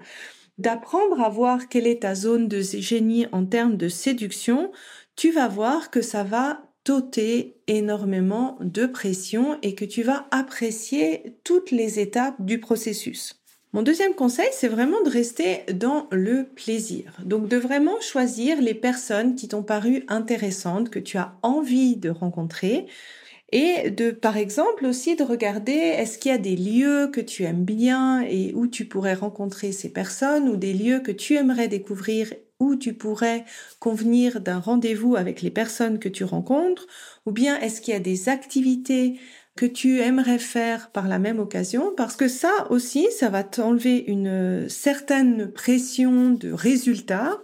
d'apprendre 0.58 1.22
à 1.22 1.30
voir 1.30 1.70
quelle 1.70 1.86
est 1.86 2.02
ta 2.02 2.16
zone 2.16 2.48
de 2.48 2.62
génie 2.62 3.28
en 3.34 3.46
termes 3.46 3.78
de 3.78 3.88
séduction, 3.88 4.72
tu 5.16 5.30
vas 5.30 5.48
voir 5.48 5.92
que 5.92 6.02
ça 6.02 6.24
va 6.24 6.64
t'ôter 6.84 7.62
énormément 7.68 8.58
de 8.60 8.88
pression 8.88 9.60
et 9.62 9.76
que 9.76 9.86
tu 9.86 10.02
vas 10.02 10.26
apprécier 10.32 11.38
toutes 11.44 11.70
les 11.70 12.00
étapes 12.00 12.44
du 12.44 12.60
processus. 12.60 13.41
Mon 13.74 13.84
deuxième 13.84 14.16
conseil, 14.16 14.50
c'est 14.52 14.68
vraiment 14.68 15.02
de 15.04 15.10
rester 15.10 15.62
dans 15.74 16.08
le 16.12 16.44
plaisir. 16.46 17.14
Donc 17.24 17.48
de 17.48 17.56
vraiment 17.56 18.00
choisir 18.02 18.62
les 18.62 18.74
personnes 18.74 19.36
qui 19.36 19.48
t'ont 19.48 19.64
paru 19.64 20.04
intéressantes, 20.10 20.90
que 20.90 21.00
tu 21.00 21.18
as 21.18 21.38
envie 21.42 21.96
de 21.96 22.10
rencontrer. 22.10 22.88
Et 23.52 23.92
de, 23.92 24.12
par 24.12 24.38
exemple, 24.38 24.86
aussi 24.86 25.16
de 25.16 25.24
regarder 25.24 25.74
est-ce 25.74 26.18
qu'il 26.20 26.32
y 26.32 26.36
a 26.36 26.40
des 26.40 26.56
lieux 26.58 27.10
que 27.14 27.22
tu 27.22 27.44
aimes 27.44 27.66
bien 27.66 28.22
et 28.22 28.54
où 28.56 28.68
tu 28.68 28.86
pourrais 28.88 29.16
rencontrer 29.16 29.72
ces 29.74 29.92
personnes 29.94 30.50
ou 30.50 30.58
des 30.58 30.74
lieux 30.74 31.00
que 31.02 31.12
tu 31.12 31.36
aimerais 31.36 31.68
découvrir 31.70 32.34
où 32.60 32.76
tu 32.76 32.94
pourrais 32.94 33.46
convenir 33.80 34.42
d'un 34.42 34.60
rendez-vous 34.60 35.16
avec 35.16 35.42
les 35.42 35.52
personnes 35.52 36.00
que 36.00 36.10
tu 36.10 36.24
rencontres? 36.26 36.88
Ou 37.26 37.32
bien 37.32 37.60
est-ce 37.60 37.82
qu'il 37.82 37.94
y 37.94 37.98
a 37.98 38.02
des 38.02 38.30
activités 38.30 39.20
tu 39.66 40.00
aimerais 40.00 40.40
faire 40.40 40.90
par 40.92 41.08
la 41.08 41.20
même 41.20 41.40
occasion, 41.40 41.94
parce 41.96 42.16
que 42.16 42.28
ça 42.28 42.68
aussi, 42.70 43.08
ça 43.18 43.30
va 43.30 43.44
t'enlever 43.44 44.04
une 44.08 44.68
certaine 44.70 45.52
pression 45.52 46.30
de 46.30 46.52
résultat, 46.52 47.40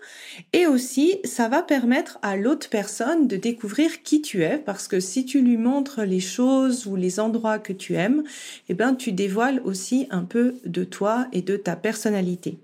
et 0.54 0.68
aussi, 0.68 1.20
ça 1.24 1.48
va 1.48 1.62
permettre 1.62 2.20
à 2.22 2.38
l'autre 2.38 2.70
personne 2.70 3.28
de 3.28 3.38
découvrir 3.38 4.04
qui 4.04 4.22
tu 4.22 4.44
es, 4.44 4.58
parce 4.58 4.88
que 4.88 5.00
si 5.00 5.26
tu 5.26 5.42
lui 5.42 5.58
montres 5.58 6.02
les 6.02 6.20
choses 6.20 6.86
ou 6.86 6.96
les 6.96 7.20
endroits 7.20 7.60
que 7.60 7.74
tu 7.74 7.96
aimes, 7.96 8.24
eh 8.70 8.74
ben, 8.74 8.96
tu 8.96 9.12
dévoiles 9.12 9.62
aussi 9.64 10.08
un 10.10 10.24
peu 10.24 10.56
de 10.66 10.84
toi 10.84 11.28
et 11.32 11.42
de 11.42 11.58
ta 11.58 11.76
personnalité. 11.76 12.60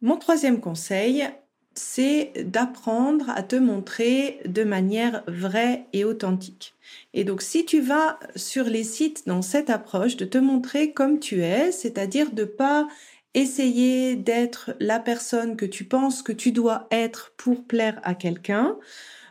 Mon 0.00 0.16
troisième 0.16 0.60
conseil, 0.60 1.28
c'est 1.78 2.32
d'apprendre 2.44 3.30
à 3.30 3.42
te 3.42 3.56
montrer 3.56 4.40
de 4.44 4.64
manière 4.64 5.22
vraie 5.26 5.86
et 5.92 6.04
authentique. 6.04 6.74
Et 7.14 7.24
donc, 7.24 7.42
si 7.42 7.64
tu 7.64 7.80
vas 7.80 8.18
sur 8.36 8.64
les 8.64 8.84
sites 8.84 9.26
dans 9.26 9.42
cette 9.42 9.70
approche 9.70 10.16
de 10.16 10.24
te 10.24 10.38
montrer 10.38 10.92
comme 10.92 11.20
tu 11.20 11.42
es, 11.42 11.72
c'est-à-dire 11.72 12.32
de 12.32 12.44
pas 12.44 12.88
essayer 13.34 14.16
d'être 14.16 14.74
la 14.80 14.98
personne 14.98 15.56
que 15.56 15.66
tu 15.66 15.84
penses 15.84 16.22
que 16.22 16.32
tu 16.32 16.52
dois 16.52 16.88
être 16.90 17.32
pour 17.36 17.64
plaire 17.64 18.00
à 18.02 18.14
quelqu'un, 18.14 18.76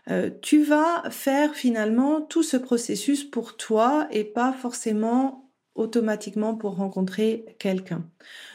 euh, 0.09 0.29
tu 0.41 0.63
vas 0.63 1.03
faire 1.09 1.55
finalement 1.55 2.21
tout 2.21 2.43
ce 2.43 2.57
processus 2.57 3.23
pour 3.23 3.57
toi 3.57 4.07
et 4.11 4.23
pas 4.23 4.53
forcément 4.53 5.46
automatiquement 5.77 6.55
pour 6.55 6.75
rencontrer 6.75 7.45
quelqu'un. 7.59 8.03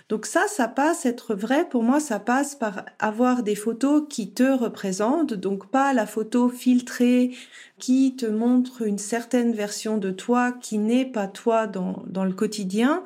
Donc 0.09 0.27
ça, 0.27 0.43
ça 0.47 0.69
passe, 0.69 1.07
être 1.07 1.35
vrai, 1.35 1.67
pour 1.69 1.83
moi, 1.83 1.99
ça 1.99 2.19
passe 2.19 2.55
par 2.55 2.85
avoir 2.99 3.43
des 3.43 3.55
photos 3.55 4.03
qui 4.11 4.33
te 4.33 4.43
représentent, 4.43 5.33
donc 5.33 5.71
pas 5.71 5.95
la 5.95 6.07
photo 6.07 6.51
filtrée 6.51 7.35
qui 7.79 8.15
te 8.15 8.27
montre 8.27 8.83
une 8.83 8.99
certaine 8.99 9.55
version 9.55 9.97
de 9.99 10.11
toi 10.11 10.53
qui 10.53 10.79
n'est 10.79 11.07
pas 11.07 11.29
toi 11.29 11.67
dans, 11.67 12.03
dans 12.07 12.25
le 12.25 12.33
quotidien. 12.33 13.03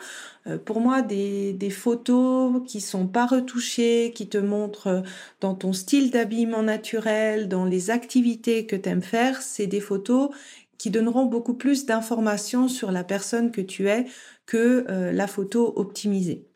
Euh, 0.46 0.58
pour 0.58 0.80
moi, 0.80 1.00
des, 1.00 1.52
des 1.52 1.70
photos 1.70 2.60
qui 2.66 2.80
sont 2.80 3.06
pas 3.06 3.26
retouchées, 3.26 4.12
qui 4.14 4.28
te 4.28 4.38
montrent 4.38 5.02
dans 5.40 5.54
ton 5.54 5.72
style 5.72 6.10
d'habillement 6.10 6.62
naturel, 6.62 7.48
dans 7.48 7.64
les 7.64 7.90
activités 7.90 8.66
que 8.66 8.76
tu 8.76 8.88
aimes 8.88 9.02
faire, 9.02 9.42
c'est 9.42 9.66
des 9.66 9.80
photos 9.80 10.30
qui 10.78 10.90
donneront 10.90 11.26
beaucoup 11.26 11.54
plus 11.54 11.86
d'informations 11.86 12.68
sur 12.68 12.92
la 12.92 13.04
personne 13.04 13.50
que 13.50 13.60
tu 13.60 13.88
es 13.88 14.06
que 14.46 14.84
euh, 14.88 15.12
la 15.12 15.26
photo 15.26 15.72
optimisée. 15.76 16.46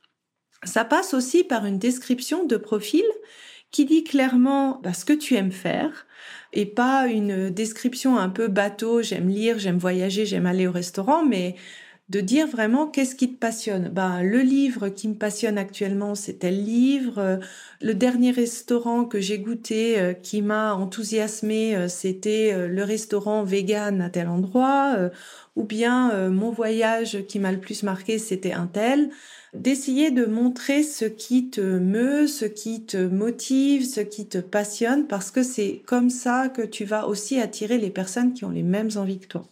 Ça 0.65 0.85
passe 0.85 1.15
aussi 1.15 1.43
par 1.45 1.65
une 1.65 1.79
description 1.79 2.45
de 2.45 2.57
profil 2.57 3.05
qui 3.71 3.85
dit 3.85 4.05
clairement 4.05 4.81
bah, 4.83 4.93
ce 4.93 5.05
que 5.05 5.13
tu 5.13 5.35
aimes 5.37 5.53
faire 5.53 6.07
et 6.53 6.67
pas 6.67 7.07
une 7.07 7.51
description 7.51 8.19
un 8.19 8.29
peu 8.29 8.49
bateau, 8.49 9.03
j'aime 9.03 9.29
lire, 9.29 9.59
j'aime 9.59 9.79
voyager, 9.79 10.27
j'aime 10.27 10.47
aller 10.47 10.67
au 10.67 10.73
restaurant, 10.73 11.25
mais 11.25 11.55
de 12.11 12.21
dire 12.21 12.49
vraiment 12.49 12.89
qu'est-ce 12.89 13.15
qui 13.15 13.33
te 13.33 13.39
passionne. 13.39 13.89
Ben, 13.89 14.23
le 14.23 14.41
livre 14.41 14.89
qui 14.89 15.07
me 15.07 15.15
passionne 15.15 15.57
actuellement, 15.57 16.17
c'est 16.17 16.41
tel 16.41 16.65
livre. 16.65 17.39
Le 17.81 17.95
dernier 17.95 18.33
restaurant 18.33 19.05
que 19.05 19.21
j'ai 19.21 19.39
goûté 19.39 19.97
euh, 19.99 20.13
qui 20.13 20.43
m'a 20.43 20.75
enthousiasmé, 20.75 21.77
euh, 21.77 21.87
c'était 21.89 22.53
euh, 22.53 22.67
le 22.67 22.83
restaurant 22.83 23.45
vegan 23.45 24.03
à 24.03 24.11
tel 24.11 24.27
endroit. 24.27 24.97
Ou 25.57 25.65
bien 25.65 26.31
mon 26.31 26.51
voyage 26.51 27.27
qui 27.27 27.39
m'a 27.39 27.53
le 27.53 27.61
plus 27.61 27.83
marqué, 27.83 28.19
c'était 28.19 28.53
un 28.53 28.67
tel 28.67 29.11
d'essayer 29.53 30.11
de 30.11 30.25
montrer 30.25 30.83
ce 30.85 31.05
qui 31.05 31.51
te 31.51 31.61
meut, 31.61 32.29
ce 32.29 32.45
qui 32.45 32.87
te 32.87 32.97
motive, 32.97 33.85
ce 33.85 34.01
qui 34.01 34.29
te 34.29 34.39
passionne, 34.39 35.07
parce 35.07 35.31
que 35.31 35.43
c'est 35.43 35.83
comme 35.87 36.09
ça 36.09 36.49
que 36.49 36.63
tu 36.63 36.85
vas 36.85 37.09
aussi 37.09 37.41
attirer 37.41 37.79
les 37.79 37.91
personnes 37.91 38.33
qui 38.33 38.45
ont 38.45 38.51
les 38.51 38.63
mêmes 38.63 38.91
envies 38.97 39.19
que 39.19 39.27
toi. 39.27 39.45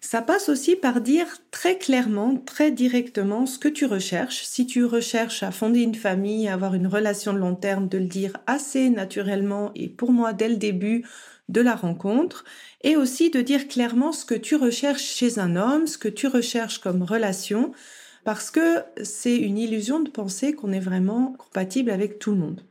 Ça 0.00 0.22
passe 0.22 0.48
aussi 0.48 0.76
par 0.76 1.00
dire 1.00 1.26
très 1.50 1.78
clairement, 1.78 2.36
très 2.36 2.70
directement 2.70 3.46
ce 3.46 3.58
que 3.58 3.68
tu 3.68 3.86
recherches. 3.86 4.44
Si 4.44 4.66
tu 4.66 4.84
recherches 4.84 5.42
à 5.42 5.50
fonder 5.50 5.80
une 5.80 5.94
famille, 5.94 6.48
à 6.48 6.54
avoir 6.54 6.74
une 6.74 6.86
relation 6.86 7.32
de 7.32 7.38
long 7.38 7.54
terme, 7.54 7.88
de 7.88 7.98
le 7.98 8.06
dire 8.06 8.36
assez 8.46 8.90
naturellement 8.90 9.72
et 9.74 9.88
pour 9.88 10.12
moi 10.12 10.32
dès 10.32 10.48
le 10.48 10.56
début 10.56 11.04
de 11.48 11.60
la 11.60 11.74
rencontre. 11.74 12.44
Et 12.82 12.96
aussi 12.96 13.30
de 13.30 13.40
dire 13.40 13.68
clairement 13.68 14.12
ce 14.12 14.24
que 14.24 14.34
tu 14.34 14.56
recherches 14.56 15.02
chez 15.02 15.38
un 15.38 15.56
homme, 15.56 15.86
ce 15.86 15.98
que 15.98 16.08
tu 16.08 16.26
recherches 16.26 16.78
comme 16.78 17.02
relation 17.02 17.72
parce 18.26 18.50
que 18.50 18.82
c'est 19.04 19.36
une 19.36 19.56
illusion 19.56 20.00
de 20.00 20.10
penser 20.10 20.52
qu'on 20.52 20.72
est 20.72 20.80
vraiment 20.80 21.36
compatible 21.38 21.92
avec 21.92 22.18
tout 22.18 22.32
le 22.32 22.38
monde. 22.38 22.64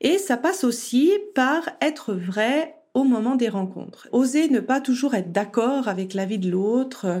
Et 0.00 0.16
ça 0.16 0.38
passe 0.38 0.64
aussi 0.64 1.12
par 1.34 1.68
être 1.82 2.14
vrai 2.14 2.75
au 2.96 3.04
moment 3.04 3.36
des 3.36 3.50
rencontres. 3.50 4.08
Oser 4.10 4.48
ne 4.48 4.58
pas 4.58 4.80
toujours 4.80 5.14
être 5.14 5.30
d'accord 5.30 5.86
avec 5.86 6.14
l'avis 6.14 6.38
de 6.38 6.50
l'autre, 6.50 7.04
euh, 7.04 7.20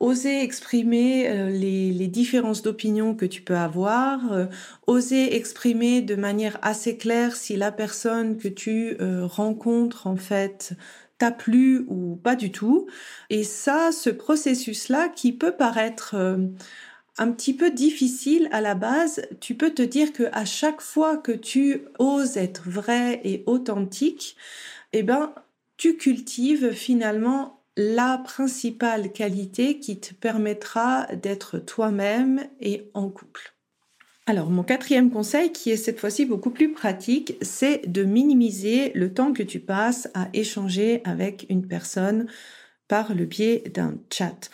oser 0.00 0.42
exprimer 0.42 1.28
euh, 1.28 1.48
les, 1.48 2.08
différences 2.08 2.60
d'opinion 2.60 3.14
que 3.14 3.24
tu 3.24 3.40
peux 3.40 3.54
avoir, 3.54 4.32
euh, 4.32 4.46
oser 4.88 5.36
exprimer 5.36 6.02
de 6.02 6.16
manière 6.16 6.58
assez 6.60 6.96
claire 6.96 7.36
si 7.36 7.56
la 7.56 7.70
personne 7.70 8.36
que 8.36 8.48
tu 8.48 8.96
rencontres 9.22 10.08
en 10.08 10.16
fait 10.16 10.72
t'a 11.18 11.30
plu 11.30 11.86
ou 11.88 12.16
pas 12.16 12.34
du 12.34 12.50
tout. 12.50 12.88
Et 13.30 13.44
ça, 13.44 13.92
ce 13.92 14.10
processus-là 14.10 15.08
qui 15.08 15.32
peut 15.32 15.52
paraître 15.52 16.16
un 17.18 17.30
petit 17.30 17.54
peu 17.54 17.70
difficile 17.70 18.48
à 18.50 18.60
la 18.60 18.74
base, 18.74 19.22
tu 19.40 19.54
peux 19.54 19.70
te 19.70 19.82
dire 19.82 20.12
que 20.12 20.24
à 20.32 20.44
chaque 20.44 20.80
fois 20.80 21.16
que 21.16 21.32
tu 21.32 21.84
oses 21.98 22.36
être 22.36 22.68
vrai 22.68 23.20
et 23.24 23.44
authentique, 23.46 24.36
eh 24.92 25.02
ben, 25.02 25.34
tu 25.76 25.96
cultives 25.96 26.72
finalement 26.72 27.62
la 27.76 28.18
principale 28.18 29.12
qualité 29.12 29.78
qui 29.78 29.98
te 29.98 30.14
permettra 30.14 31.06
d'être 31.14 31.58
toi-même 31.58 32.46
et 32.60 32.90
en 32.94 33.08
couple. 33.08 33.54
Alors, 34.26 34.50
mon 34.50 34.62
quatrième 34.62 35.10
conseil, 35.10 35.50
qui 35.50 35.70
est 35.70 35.76
cette 35.76 35.98
fois-ci 35.98 36.26
beaucoup 36.26 36.50
plus 36.50 36.72
pratique, 36.72 37.36
c'est 37.42 37.90
de 37.90 38.04
minimiser 38.04 38.92
le 38.94 39.12
temps 39.12 39.32
que 39.32 39.42
tu 39.42 39.58
passes 39.58 40.08
à 40.14 40.28
échanger 40.32 41.00
avec 41.04 41.46
une 41.48 41.66
personne 41.66 42.26
par 42.86 43.14
le 43.14 43.24
biais 43.24 43.64
d'un 43.74 43.96
chat. 44.12 44.50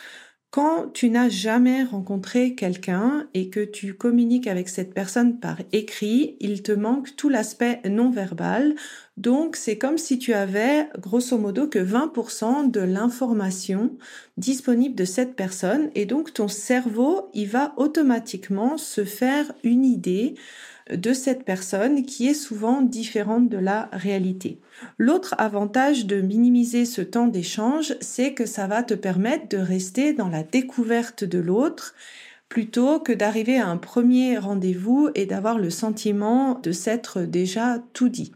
Quand 0.51 0.89
tu 0.91 1.11
n'as 1.11 1.29
jamais 1.29 1.83
rencontré 1.83 2.55
quelqu'un 2.55 3.27
et 3.35 3.51
que 3.51 3.59
tu 3.59 3.93
communiques 3.93 4.47
avec 4.47 4.67
cette 4.67 4.95
personne 4.95 5.39
par 5.39 5.57
écrit, 5.73 6.37
il 6.39 6.63
te 6.63 6.71
manque 6.71 7.15
tout 7.15 7.29
l'aspect 7.29 7.81
non 7.87 8.09
verbal. 8.09 8.73
Donc 9.15 9.55
c'est 9.55 9.77
comme 9.77 9.99
si 9.99 10.17
tu 10.17 10.33
avais 10.33 10.89
grosso 10.97 11.37
modo 11.37 11.67
que 11.67 11.77
20% 11.77 12.71
de 12.71 12.79
l'information 12.79 13.95
disponible 14.37 14.95
de 14.95 15.05
cette 15.05 15.35
personne 15.35 15.91
et 15.93 16.07
donc 16.07 16.33
ton 16.33 16.47
cerveau, 16.47 17.29
il 17.35 17.47
va 17.47 17.73
automatiquement 17.77 18.79
se 18.79 19.05
faire 19.05 19.51
une 19.63 19.85
idée 19.85 20.33
de 20.93 21.13
cette 21.13 21.43
personne 21.43 22.05
qui 22.05 22.27
est 22.27 22.33
souvent 22.33 22.81
différente 22.81 23.49
de 23.49 23.57
la 23.57 23.89
réalité. 23.91 24.59
L'autre 24.97 25.35
avantage 25.37 26.05
de 26.05 26.21
minimiser 26.21 26.85
ce 26.85 27.01
temps 27.01 27.27
d'échange, 27.27 27.95
c'est 28.01 28.33
que 28.33 28.45
ça 28.45 28.67
va 28.67 28.83
te 28.83 28.93
permettre 28.93 29.49
de 29.49 29.57
rester 29.57 30.13
dans 30.13 30.29
la 30.29 30.43
découverte 30.43 31.23
de 31.23 31.39
l'autre 31.39 31.95
plutôt 32.47 32.99
que 32.99 33.13
d'arriver 33.13 33.59
à 33.59 33.67
un 33.67 33.77
premier 33.77 34.37
rendez-vous 34.37 35.09
et 35.13 35.25
d'avoir 35.25 35.59
le 35.59 35.69
sentiment 35.69 36.59
de 36.59 36.71
s'être 36.71 37.21
déjà 37.21 37.79
tout 37.93 38.09
dit. 38.09 38.33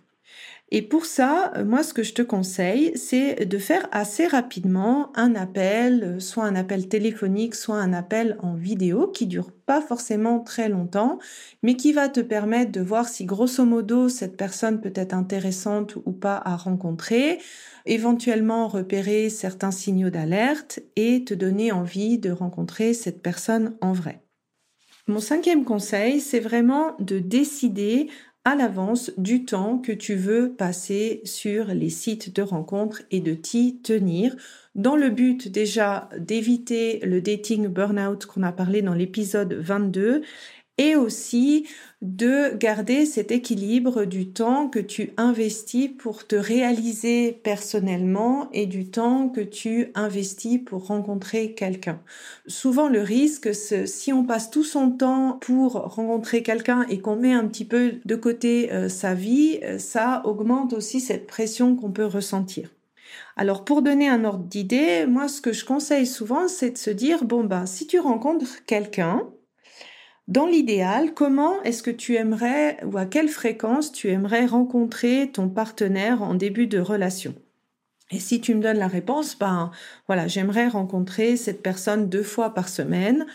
Et 0.76 0.82
pour 0.82 1.06
ça, 1.06 1.54
euh, 1.56 1.64
moi, 1.64 1.84
ce 1.84 1.94
que 1.94 2.02
je 2.02 2.16
te 2.16 2.24
conseille, 2.24 2.94
c'est 2.96 3.46
de 3.46 3.58
faire 3.60 3.88
assez 3.92 4.26
rapidement 4.26 5.12
un 5.16 5.36
appel, 5.36 6.04
euh, 6.04 6.20
soit 6.20 6.46
un 6.46 6.56
appel 6.56 6.88
téléphonique, 6.88 7.54
soit 7.54 7.76
un 7.76 7.94
appel 7.94 8.38
en 8.42 8.56
vidéo 8.56 9.08
qui 9.08 9.28
dure 9.28 9.52
pas 9.52 9.82
forcément 9.82 10.40
très 10.40 10.70
longtemps, 10.70 11.20
mais 11.62 11.76
qui 11.76 11.94
va 11.94 12.10
te 12.10 12.22
permettre 12.22 12.72
de 12.72 12.82
voir 12.82 13.08
si 13.08 13.26
grosso 13.26 13.64
modo 13.66 14.10
cette 14.10 14.36
personne 14.36 14.82
peut 14.82 14.92
être 14.96 15.14
intéressante 15.14 15.96
ou 16.08 16.12
pas 16.12 16.42
à 16.44 16.56
rencontrer, 16.56 17.38
éventuellement 17.86 18.68
repérer 18.68 19.30
certains 19.30 19.70
signaux 19.70 20.10
d'alerte 20.10 20.80
et 20.96 21.24
te 21.24 21.36
donner 21.36 21.72
envie 21.72 22.18
de 22.18 22.32
rencontrer 22.32 22.96
cette 22.96 23.22
personne 23.22 23.76
en 23.82 23.94
vrai. 23.94 24.24
Mon 25.08 25.20
cinquième 25.20 25.66
conseil, 25.66 26.20
c'est 26.20 26.40
vraiment 26.40 26.96
de 26.98 27.20
décider 27.20 28.08
à 28.46 28.56
l'avance 28.56 29.12
du 29.18 29.46
temps 29.46 29.78
que 29.78 29.94
tu 29.94 30.16
veux 30.16 30.54
passer 30.54 31.22
sur 31.24 31.68
les 31.68 31.90
sites 31.90 32.36
de 32.36 32.42
rencontres 32.42 33.02
et 33.10 33.22
de 33.22 33.34
t'y 33.34 33.80
tenir. 33.82 34.36
Dans 34.76 34.98
le 34.98 35.10
but 35.10 35.50
déjà 35.50 36.10
d'éviter 36.18 37.00
le 37.04 37.22
dating 37.22 37.68
burnout 37.68 38.26
qu'on 38.26 38.44
a 38.44 38.52
parlé 38.52 38.82
dans 38.82 38.94
l'épisode 38.94 39.54
22 39.54 40.24
et 40.78 40.96
aussi 40.96 41.68
de 42.02 42.56
garder 42.56 43.06
cet 43.06 43.32
équilibre 43.32 44.06
du 44.06 44.32
temps 44.32 44.68
que 44.68 44.80
tu 44.80 45.12
investis 45.18 45.90
pour 45.98 46.28
te 46.28 46.36
réaliser 46.36 47.40
personnellement 47.44 48.50
et 48.52 48.66
du 48.66 48.90
temps 48.90 49.30
que 49.30 49.42
tu 49.42 49.92
investis 49.96 50.60
pour 50.60 50.88
rencontrer 50.88 51.54
quelqu'un. 51.54 52.02
Souvent 52.48 52.90
le 52.90 53.02
risque, 53.02 53.54
si 53.54 54.12
on 54.12 54.26
passe 54.26 54.50
tout 54.50 54.64
son 54.64 54.92
temps 54.92 55.38
pour 55.42 55.74
rencontrer 55.74 56.44
quelqu'un 56.44 56.86
et 56.90 57.00
qu'on 57.00 57.16
met 57.16 57.34
un 57.34 57.48
petit 57.48 57.66
peu 57.66 57.94
de 58.04 58.16
côté 58.16 58.72
euh, 58.74 58.90
sa 58.90 59.14
vie, 59.14 59.60
euh, 59.64 59.78
ça 59.78 60.22
augmente 60.26 60.74
aussi 60.74 61.00
cette 61.00 61.28
pression 61.28 61.76
qu'on 61.76 61.92
peut 61.92 62.06
ressentir. 62.06 62.70
Alors 63.36 63.64
pour 63.64 63.82
donner 63.82 64.10
un 64.10 64.26
ordre 64.26 64.46
d'idée, 64.46 65.06
moi 65.08 65.28
ce 65.28 65.42
que 65.42 65.54
je 65.54 65.66
conseille 65.66 66.08
souvent, 66.08 66.48
c'est 66.48 66.72
de 66.72 66.78
se 66.78 66.90
dire 66.90 67.24
bon 67.24 67.44
ben 67.44 67.66
si 67.66 67.88
tu 67.88 68.00
rencontres 68.00 68.66
quelqu'un, 68.66 69.28
dans 70.28 70.46
l'idéal, 70.46 71.14
comment 71.14 71.62
est-ce 71.64 71.84
que 71.84 71.92
tu 71.92 72.16
aimerais 72.16 72.82
ou 72.86 72.98
à 72.98 73.06
quelle 73.06 73.28
fréquence 73.28 73.92
tu 73.92 74.10
aimerais 74.10 74.46
rencontrer 74.46 75.30
ton 75.32 75.50
partenaire 75.50 76.22
en 76.22 76.34
début 76.34 76.68
de 76.68 76.80
relation? 76.80 77.36
Et 78.10 78.20
si 78.20 78.40
tu 78.40 78.56
me 78.56 78.62
donnes 78.62 78.78
la 78.78 78.88
réponse, 78.88 79.38
ben 79.38 79.72
voilà, 80.08 80.28
j'aimerais 80.28 80.68
rencontrer 80.68 81.36
cette 81.36 81.62
personne 81.62 82.10
deux 82.10 82.24
fois 82.24 82.54
par 82.54 82.70
semaine. 82.70 83.26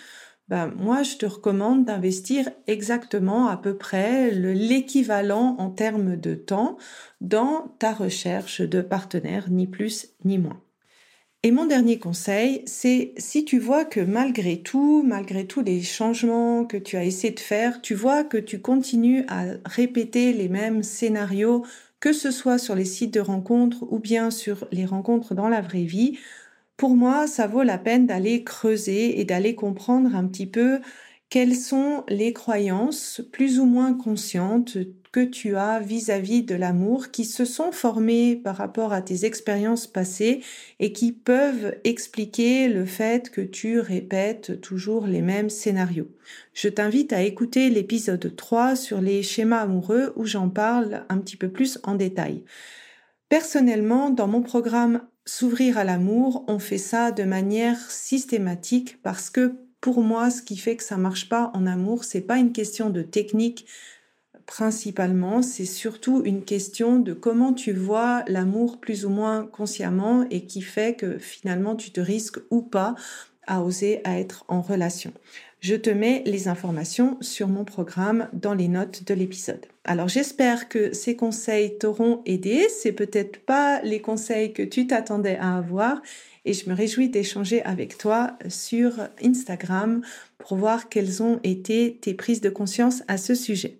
Ben, 0.48 0.72
moi, 0.76 1.02
je 1.02 1.16
te 1.16 1.26
recommande 1.26 1.84
d'investir 1.84 2.48
exactement 2.66 3.48
à 3.48 3.58
peu 3.58 3.76
près 3.76 4.30
l'équivalent 4.30 5.56
en 5.58 5.70
termes 5.70 6.16
de 6.16 6.34
temps 6.34 6.78
dans 7.20 7.74
ta 7.78 7.92
recherche 7.92 8.62
de 8.62 8.80
partenaire, 8.80 9.50
ni 9.50 9.66
plus 9.66 10.08
ni 10.24 10.38
moins. 10.38 10.62
Et 11.44 11.52
mon 11.52 11.66
dernier 11.66 11.98
conseil, 12.00 12.62
c'est 12.66 13.14
si 13.16 13.44
tu 13.44 13.60
vois 13.60 13.84
que 13.84 14.00
malgré 14.00 14.60
tout, 14.60 15.04
malgré 15.06 15.46
tous 15.46 15.62
les 15.62 15.82
changements 15.82 16.64
que 16.64 16.76
tu 16.76 16.96
as 16.96 17.04
essayé 17.04 17.32
de 17.32 17.38
faire, 17.40 17.80
tu 17.80 17.94
vois 17.94 18.24
que 18.24 18.38
tu 18.38 18.60
continues 18.60 19.24
à 19.28 19.44
répéter 19.64 20.32
les 20.32 20.48
mêmes 20.48 20.82
scénarios, 20.82 21.64
que 22.00 22.12
ce 22.12 22.32
soit 22.32 22.58
sur 22.58 22.74
les 22.74 22.84
sites 22.84 23.14
de 23.14 23.20
rencontres 23.20 23.84
ou 23.88 24.00
bien 24.00 24.32
sur 24.32 24.66
les 24.72 24.84
rencontres 24.84 25.34
dans 25.34 25.48
la 25.48 25.60
vraie 25.60 25.84
vie, 25.84 26.18
pour 26.76 26.96
moi, 26.96 27.26
ça 27.28 27.46
vaut 27.46 27.62
la 27.64 27.78
peine 27.78 28.06
d'aller 28.06 28.44
creuser 28.44 29.20
et 29.20 29.24
d'aller 29.24 29.54
comprendre 29.54 30.14
un 30.16 30.26
petit 30.28 30.46
peu 30.46 30.80
quelles 31.30 31.56
sont 31.56 32.04
les 32.08 32.32
croyances 32.32 33.20
plus 33.32 33.60
ou 33.60 33.66
moins 33.66 33.94
conscientes 33.94 34.78
que 35.12 35.24
tu 35.24 35.56
as 35.56 35.80
vis-à-vis 35.80 36.42
de 36.42 36.54
l'amour 36.54 37.10
qui 37.10 37.24
se 37.24 37.44
sont 37.44 37.72
formées 37.72 38.36
par 38.36 38.56
rapport 38.56 38.92
à 38.92 39.02
tes 39.02 39.24
expériences 39.24 39.86
passées 39.86 40.42
et 40.80 40.92
qui 40.92 41.12
peuvent 41.12 41.76
expliquer 41.84 42.68
le 42.68 42.84
fait 42.84 43.30
que 43.30 43.40
tu 43.40 43.80
répètes 43.80 44.60
toujours 44.60 45.06
les 45.06 45.22
mêmes 45.22 45.50
scénarios. 45.50 46.08
Je 46.54 46.68
t'invite 46.68 47.12
à 47.12 47.22
écouter 47.22 47.70
l'épisode 47.70 48.34
3 48.34 48.76
sur 48.76 49.00
les 49.00 49.22
schémas 49.22 49.60
amoureux 49.60 50.12
où 50.16 50.24
j'en 50.24 50.48
parle 50.48 51.04
un 51.08 51.18
petit 51.18 51.36
peu 51.36 51.48
plus 51.48 51.78
en 51.82 51.94
détail. 51.94 52.44
Personnellement, 53.28 54.10
dans 54.10 54.28
mon 54.28 54.42
programme 54.42 55.02
S'ouvrir 55.28 55.76
à 55.76 55.84
l'amour, 55.84 56.46
on 56.48 56.58
fait 56.58 56.78
ça 56.78 57.12
de 57.12 57.22
manière 57.22 57.90
systématique 57.90 59.02
parce 59.02 59.28
que 59.28 59.56
pour 59.82 60.00
moi, 60.00 60.30
ce 60.30 60.40
qui 60.40 60.56
fait 60.56 60.74
que 60.74 60.82
ça 60.82 60.96
marche 60.96 61.28
pas 61.28 61.50
en 61.52 61.66
amour, 61.66 62.04
c'est 62.04 62.22
pas 62.22 62.38
une 62.38 62.50
question 62.50 62.88
de 62.88 63.02
technique 63.02 63.66
principalement, 64.48 65.42
c'est 65.42 65.66
surtout 65.66 66.22
une 66.24 66.42
question 66.42 66.98
de 66.98 67.12
comment 67.12 67.52
tu 67.52 67.74
vois 67.74 68.24
l'amour 68.26 68.80
plus 68.80 69.04
ou 69.04 69.10
moins 69.10 69.44
consciemment 69.44 70.24
et 70.30 70.46
qui 70.46 70.62
fait 70.62 70.96
que 70.96 71.18
finalement 71.18 71.76
tu 71.76 71.90
te 71.90 72.00
risques 72.00 72.38
ou 72.50 72.62
pas 72.62 72.94
à 73.46 73.62
oser 73.62 74.00
être 74.06 74.46
en 74.48 74.62
relation. 74.62 75.12
Je 75.60 75.74
te 75.74 75.90
mets 75.90 76.22
les 76.24 76.48
informations 76.48 77.18
sur 77.20 77.46
mon 77.46 77.64
programme 77.64 78.28
dans 78.32 78.54
les 78.54 78.68
notes 78.68 79.04
de 79.04 79.12
l'épisode. 79.12 79.66
Alors 79.84 80.08
j'espère 80.08 80.70
que 80.70 80.94
ces 80.94 81.14
conseils 81.14 81.76
t'auront 81.76 82.22
aidé. 82.24 82.68
C'est 82.70 82.92
peut-être 82.92 83.44
pas 83.44 83.82
les 83.82 84.00
conseils 84.00 84.54
que 84.54 84.62
tu 84.62 84.86
t'attendais 84.86 85.36
à 85.36 85.58
avoir 85.58 86.00
et 86.46 86.54
je 86.54 86.70
me 86.70 86.74
réjouis 86.74 87.10
d'échanger 87.10 87.62
avec 87.64 87.98
toi 87.98 88.38
sur 88.48 88.94
Instagram 89.22 90.00
pour 90.38 90.56
voir 90.56 90.88
quelles 90.88 91.22
ont 91.22 91.38
été 91.44 91.98
tes 92.00 92.14
prises 92.14 92.40
de 92.40 92.50
conscience 92.50 93.02
à 93.08 93.18
ce 93.18 93.34
sujet. 93.34 93.78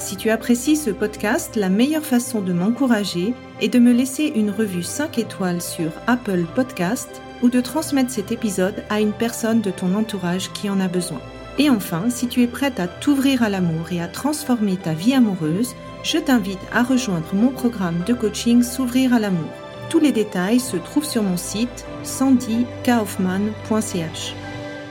Si 0.00 0.16
tu 0.16 0.30
apprécies 0.30 0.76
ce 0.76 0.90
podcast, 0.90 1.56
la 1.56 1.68
meilleure 1.68 2.06
façon 2.06 2.40
de 2.40 2.54
m'encourager 2.54 3.34
est 3.60 3.68
de 3.68 3.78
me 3.78 3.92
laisser 3.92 4.32
une 4.34 4.50
revue 4.50 4.82
5 4.82 5.18
étoiles 5.18 5.60
sur 5.60 5.92
Apple 6.06 6.46
Podcast 6.54 7.20
ou 7.42 7.50
de 7.50 7.60
transmettre 7.60 8.10
cet 8.10 8.32
épisode 8.32 8.82
à 8.88 9.00
une 9.00 9.12
personne 9.12 9.60
de 9.60 9.70
ton 9.70 9.94
entourage 9.94 10.50
qui 10.52 10.70
en 10.70 10.80
a 10.80 10.88
besoin. 10.88 11.20
Et 11.58 11.68
enfin, 11.68 12.08
si 12.08 12.28
tu 12.28 12.42
es 12.42 12.46
prête 12.46 12.80
à 12.80 12.88
t'ouvrir 12.88 13.42
à 13.42 13.50
l'amour 13.50 13.92
et 13.92 14.00
à 14.00 14.08
transformer 14.08 14.78
ta 14.78 14.94
vie 14.94 15.12
amoureuse, 15.12 15.74
je 16.02 16.16
t'invite 16.16 16.58
à 16.72 16.82
rejoindre 16.82 17.34
mon 17.34 17.48
programme 17.48 18.02
de 18.06 18.14
coaching 18.14 18.62
S'ouvrir 18.62 19.12
à 19.12 19.18
l'amour. 19.18 19.50
Tous 19.90 20.00
les 20.00 20.12
détails 20.12 20.60
se 20.60 20.78
trouvent 20.78 21.04
sur 21.04 21.22
mon 21.22 21.36
site 21.36 21.84
sandykaufman.ch. 22.04 24.34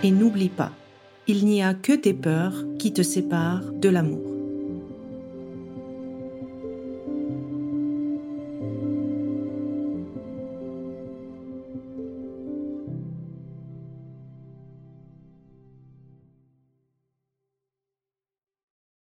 Et 0.04 0.12
n'oublie 0.12 0.50
pas, 0.50 0.70
il 1.28 1.46
n'y 1.46 1.64
a 1.64 1.74
que 1.74 1.94
tes 1.94 2.14
peurs 2.14 2.64
qui 2.78 2.94
te 2.94 3.02
séparent 3.02 3.72
de 3.74 3.90
l'amour. 3.90 4.29